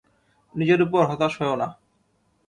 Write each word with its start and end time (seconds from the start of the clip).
নিজের 0.55 0.79
উপর 0.81 1.01
হতাশ 1.05 1.33
হয়ো 1.39 1.55
না। 1.55 1.67